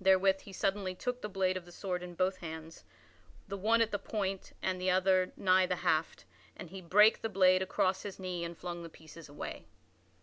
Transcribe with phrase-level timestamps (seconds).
[0.00, 2.84] Therewith he suddenly took the blade of the sword in both hands
[3.48, 6.24] the one at the point and the other nigh the haft
[6.56, 9.66] and he brake the blade across his knee and flung the pieces away.